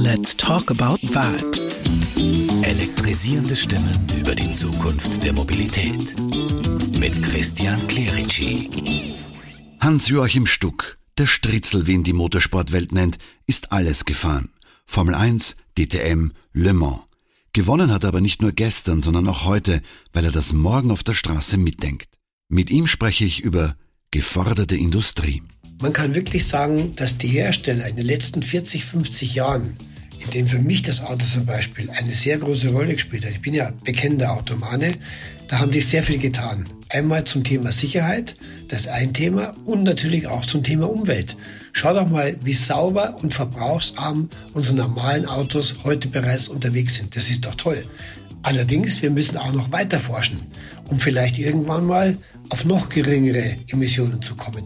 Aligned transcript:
Let's 0.00 0.36
talk 0.36 0.70
about 0.70 1.02
vibes. 1.02 1.66
Elektrisierende 2.62 3.56
Stimmen 3.56 3.98
über 4.16 4.32
die 4.32 4.48
Zukunft 4.48 5.24
der 5.24 5.32
Mobilität. 5.32 6.14
Mit 6.96 7.20
Christian 7.20 7.84
Clerici. 7.88 8.70
Hans-Joachim 9.80 10.46
Stuck, 10.46 10.98
der 11.18 11.26
Stritzel, 11.26 11.88
wie 11.88 11.94
ihn 11.94 12.04
die 12.04 12.12
Motorsportwelt 12.12 12.92
nennt, 12.92 13.18
ist 13.48 13.72
alles 13.72 14.04
gefahren. 14.04 14.50
Formel 14.86 15.16
1, 15.16 15.56
DTM, 15.76 16.30
Le 16.52 16.74
Mans. 16.74 17.00
Gewonnen 17.52 17.92
hat 17.92 18.04
er 18.04 18.10
aber 18.10 18.20
nicht 18.20 18.40
nur 18.40 18.52
gestern, 18.52 19.02
sondern 19.02 19.26
auch 19.26 19.46
heute, 19.46 19.82
weil 20.12 20.24
er 20.24 20.32
das 20.32 20.52
morgen 20.52 20.92
auf 20.92 21.02
der 21.02 21.14
Straße 21.14 21.56
mitdenkt. 21.56 22.08
Mit 22.48 22.70
ihm 22.70 22.86
spreche 22.86 23.24
ich 23.24 23.40
über 23.40 23.74
geforderte 24.12 24.76
Industrie. 24.76 25.42
Man 25.80 25.92
kann 25.92 26.14
wirklich 26.16 26.44
sagen, 26.44 26.96
dass 26.96 27.18
die 27.18 27.28
Hersteller 27.28 27.86
in 27.86 27.94
den 27.94 28.06
letzten 28.06 28.42
40, 28.42 28.84
50 28.84 29.34
Jahren, 29.36 29.76
in 30.18 30.30
denen 30.30 30.48
für 30.48 30.58
mich 30.58 30.82
das 30.82 31.00
Auto 31.00 31.24
zum 31.24 31.46
Beispiel 31.46 31.88
eine 31.90 32.10
sehr 32.10 32.38
große 32.38 32.70
Rolle 32.70 32.94
gespielt 32.94 33.24
hat, 33.24 33.30
ich 33.30 33.42
bin 33.42 33.54
ja 33.54 33.70
bekennender 33.84 34.32
Automane, 34.32 34.90
da 35.46 35.60
haben 35.60 35.70
die 35.70 35.80
sehr 35.80 36.02
viel 36.02 36.18
getan. 36.18 36.68
Einmal 36.90 37.24
zum 37.24 37.44
Thema 37.44 37.70
Sicherheit, 37.70 38.34
das 38.66 38.80
ist 38.82 38.88
ein 38.88 39.14
Thema, 39.14 39.54
und 39.66 39.84
natürlich 39.84 40.26
auch 40.26 40.44
zum 40.44 40.64
Thema 40.64 40.90
Umwelt. 40.90 41.36
Schau 41.72 41.94
doch 41.94 42.08
mal, 42.08 42.36
wie 42.42 42.54
sauber 42.54 43.16
und 43.22 43.32
verbrauchsarm 43.32 44.30
unsere 44.54 44.78
normalen 44.78 45.26
Autos 45.26 45.76
heute 45.84 46.08
bereits 46.08 46.48
unterwegs 46.48 46.96
sind. 46.96 47.14
Das 47.14 47.30
ist 47.30 47.46
doch 47.46 47.54
toll. 47.54 47.84
Allerdings, 48.42 49.00
wir 49.00 49.10
müssen 49.10 49.36
auch 49.36 49.52
noch 49.52 49.70
weiter 49.70 50.00
forschen, 50.00 50.46
um 50.88 50.98
vielleicht 50.98 51.38
irgendwann 51.38 51.86
mal 51.86 52.16
auf 52.48 52.64
noch 52.64 52.88
geringere 52.88 53.58
Emissionen 53.68 54.22
zu 54.22 54.34
kommen. 54.34 54.64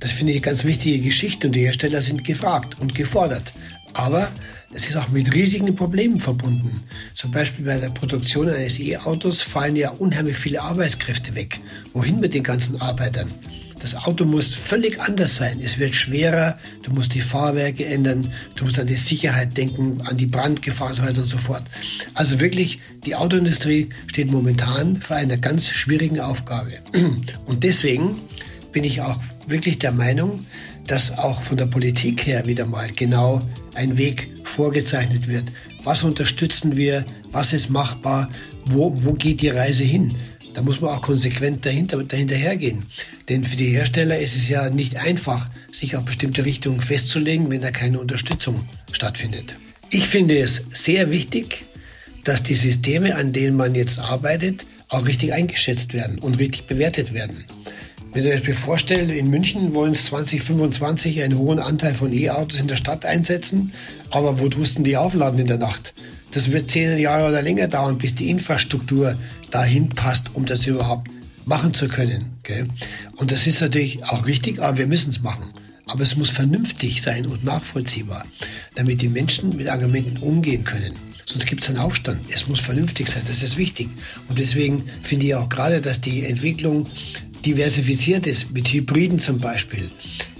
Das 0.00 0.12
finde 0.12 0.32
ich 0.32 0.38
eine 0.38 0.46
ganz 0.46 0.64
wichtige 0.64 0.98
Geschichte 0.98 1.46
und 1.46 1.52
die 1.54 1.60
Hersteller 1.60 2.00
sind 2.00 2.24
gefragt 2.24 2.80
und 2.80 2.94
gefordert. 2.94 3.52
Aber 3.92 4.32
es 4.72 4.88
ist 4.88 4.96
auch 4.96 5.08
mit 5.08 5.34
riesigen 5.34 5.74
Problemen 5.74 6.20
verbunden. 6.20 6.82
Zum 7.12 7.32
Beispiel 7.32 7.66
bei 7.66 7.78
der 7.78 7.90
Produktion 7.90 8.48
eines 8.48 8.78
E-Autos 8.78 9.42
fallen 9.42 9.76
ja 9.76 9.90
unheimlich 9.90 10.36
viele 10.36 10.62
Arbeitskräfte 10.62 11.34
weg. 11.34 11.60
Wohin 11.92 12.20
mit 12.20 12.34
den 12.34 12.44
ganzen 12.44 12.80
Arbeitern? 12.80 13.32
Das 13.80 13.96
Auto 13.96 14.26
muss 14.26 14.54
völlig 14.54 15.00
anders 15.00 15.36
sein. 15.36 15.58
Es 15.62 15.78
wird 15.78 15.94
schwerer, 15.94 16.58
du 16.82 16.92
musst 16.92 17.14
die 17.14 17.22
Fahrwerke 17.22 17.86
ändern, 17.86 18.30
du 18.56 18.64
musst 18.64 18.78
an 18.78 18.86
die 18.86 18.94
Sicherheit 18.94 19.56
denken, 19.56 20.02
an 20.02 20.18
die 20.18 20.26
Brandgefahr 20.26 20.88
und 20.88 20.94
so 20.94 21.02
weiter 21.02 21.22
und 21.22 21.28
so 21.28 21.38
fort. 21.38 21.62
Also 22.14 22.40
wirklich, 22.40 22.78
die 23.06 23.14
Autoindustrie 23.14 23.88
steht 24.06 24.30
momentan 24.30 25.00
vor 25.00 25.16
einer 25.16 25.38
ganz 25.38 25.68
schwierigen 25.68 26.20
Aufgabe. 26.20 26.72
Und 27.46 27.64
deswegen 27.64 28.16
bin 28.72 28.84
ich 28.84 29.00
auch 29.00 29.18
wirklich 29.46 29.78
der 29.78 29.92
Meinung, 29.92 30.44
dass 30.86 31.16
auch 31.18 31.42
von 31.42 31.56
der 31.56 31.66
Politik 31.66 32.26
her 32.26 32.46
wieder 32.46 32.66
mal 32.66 32.90
genau 32.90 33.42
ein 33.74 33.96
Weg 33.96 34.30
vorgezeichnet 34.44 35.28
wird. 35.28 35.44
Was 35.84 36.02
unterstützen 36.02 36.76
wir? 36.76 37.04
Was 37.32 37.52
ist 37.52 37.70
machbar? 37.70 38.28
Wo, 38.64 38.92
wo 39.04 39.12
geht 39.12 39.40
die 39.40 39.48
Reise 39.48 39.84
hin? 39.84 40.14
Da 40.54 40.62
muss 40.62 40.80
man 40.80 40.90
auch 40.90 41.02
konsequent 41.02 41.64
dahinter, 41.64 42.02
hergehen. 42.36 42.86
Denn 43.28 43.44
für 43.44 43.56
die 43.56 43.68
Hersteller 43.68 44.18
ist 44.18 44.36
es 44.36 44.48
ja 44.48 44.68
nicht 44.68 44.96
einfach, 44.96 45.48
sich 45.70 45.96
auf 45.96 46.04
bestimmte 46.04 46.44
Richtungen 46.44 46.80
festzulegen, 46.80 47.50
wenn 47.50 47.60
da 47.60 47.70
keine 47.70 48.00
Unterstützung 48.00 48.64
stattfindet. 48.90 49.54
Ich 49.90 50.08
finde 50.08 50.38
es 50.38 50.64
sehr 50.72 51.10
wichtig, 51.10 51.64
dass 52.24 52.42
die 52.42 52.54
Systeme, 52.54 53.14
an 53.14 53.32
denen 53.32 53.56
man 53.56 53.74
jetzt 53.74 53.98
arbeitet, 53.98 54.66
auch 54.88 55.06
richtig 55.06 55.32
eingeschätzt 55.32 55.94
werden 55.94 56.18
und 56.18 56.38
richtig 56.38 56.66
bewertet 56.66 57.14
werden. 57.14 57.44
Wenn 58.12 58.24
ihr 58.24 58.32
euch 58.32 58.46
mir 58.46 58.56
vorstellt, 58.56 59.08
in 59.12 59.30
München 59.30 59.72
wollen 59.72 59.92
es 59.92 60.06
2025 60.06 61.22
einen 61.22 61.38
hohen 61.38 61.60
Anteil 61.60 61.94
von 61.94 62.12
E-Autos 62.12 62.58
in 62.58 62.66
der 62.66 62.74
Stadt 62.74 63.04
einsetzen, 63.04 63.72
aber 64.10 64.40
wo 64.40 64.48
tust 64.48 64.84
die 64.84 64.96
aufladen 64.96 65.38
in 65.38 65.46
der 65.46 65.58
Nacht? 65.58 65.94
Das 66.32 66.50
wird 66.50 66.70
zehn 66.70 66.98
Jahre 66.98 67.28
oder 67.28 67.40
länger 67.40 67.68
dauern, 67.68 67.98
bis 67.98 68.16
die 68.16 68.28
Infrastruktur 68.28 69.16
dahin 69.52 69.88
passt, 69.90 70.34
um 70.34 70.44
das 70.44 70.66
überhaupt 70.66 71.08
machen 71.44 71.72
zu 71.72 71.86
können. 71.86 72.30
Gell? 72.42 72.68
Und 73.14 73.30
das 73.30 73.46
ist 73.46 73.60
natürlich 73.60 74.02
auch 74.02 74.26
richtig, 74.26 74.60
aber 74.60 74.78
wir 74.78 74.86
müssen 74.88 75.10
es 75.10 75.22
machen. 75.22 75.50
Aber 75.86 76.02
es 76.02 76.16
muss 76.16 76.30
vernünftig 76.30 77.02
sein 77.02 77.26
und 77.26 77.44
nachvollziehbar, 77.44 78.24
damit 78.74 79.02
die 79.02 79.08
Menschen 79.08 79.56
mit 79.56 79.68
Argumenten 79.68 80.16
umgehen 80.16 80.64
können. 80.64 80.94
Sonst 81.26 81.46
gibt 81.46 81.62
es 81.62 81.68
einen 81.68 81.78
Aufstand. 81.78 82.22
Es 82.28 82.48
muss 82.48 82.58
vernünftig 82.58 83.08
sein, 83.08 83.22
das 83.28 83.42
ist 83.44 83.56
wichtig. 83.56 83.88
Und 84.28 84.38
deswegen 84.40 84.84
finde 85.02 85.26
ich 85.26 85.34
auch 85.36 85.48
gerade, 85.48 85.80
dass 85.80 86.00
die 86.00 86.24
Entwicklung 86.24 86.86
diversifiziert 87.46 88.26
ist, 88.26 88.52
mit 88.52 88.68
Hybriden 88.68 89.18
zum 89.18 89.38
Beispiel, 89.38 89.90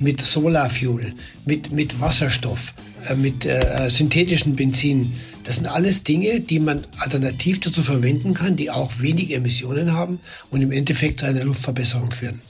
mit 0.00 0.24
Solarfuel, 0.24 1.14
mit, 1.44 1.72
mit 1.72 2.00
Wasserstoff, 2.00 2.74
äh, 3.08 3.14
mit 3.14 3.44
äh, 3.44 3.88
synthetischen 3.88 4.56
Benzin, 4.56 5.12
das 5.44 5.56
sind 5.56 5.68
alles 5.68 6.02
Dinge, 6.02 6.40
die 6.40 6.58
man 6.58 6.86
alternativ 6.98 7.60
dazu 7.60 7.82
verwenden 7.82 8.32
kann, 8.34 8.56
die 8.56 8.70
auch 8.70 8.92
wenig 8.98 9.34
Emissionen 9.34 9.92
haben 9.92 10.20
und 10.50 10.62
im 10.62 10.72
Endeffekt 10.72 11.20
zu 11.20 11.26
einer 11.26 11.44
Luftverbesserung 11.44 12.10
führen. 12.10 12.40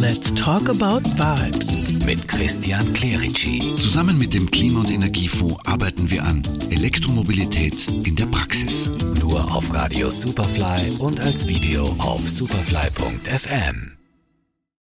Let's 0.00 0.34
talk 0.34 0.68
about 0.68 1.02
vibes. 1.16 1.68
Mit 2.06 2.26
Christian 2.26 2.92
Clerici. 2.92 3.76
Zusammen 3.76 4.18
mit 4.18 4.34
dem 4.34 4.50
Klima- 4.50 4.80
und 4.80 4.90
Energiefonds 4.90 5.64
arbeiten 5.64 6.10
wir 6.10 6.24
an 6.24 6.42
Elektromobilität 6.70 7.88
in 8.04 8.16
der 8.16 8.26
Praxis. 8.26 8.90
Nur 9.20 9.54
auf 9.54 9.72
Radio 9.72 10.10
Superfly 10.10 10.96
und 10.98 11.20
als 11.20 11.46
Video 11.46 11.94
auf 11.98 12.28
superfly.fm. 12.28 14.01